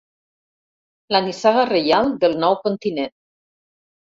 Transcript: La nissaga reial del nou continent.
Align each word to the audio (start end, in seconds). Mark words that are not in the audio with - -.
La 1.15 1.21
nissaga 1.27 1.65
reial 1.73 2.11
del 2.25 2.35
nou 2.45 2.59
continent. 2.67 3.17